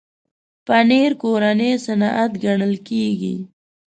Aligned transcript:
پنېر 0.65 1.11
کورنی 1.21 1.71
صنعت 1.85 2.31
ګڼل 2.43 2.73
کېږي. 2.87 3.35